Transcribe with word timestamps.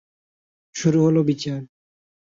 শুরু 0.75 0.99
হল 1.05 1.17
বিচার। 1.23 1.59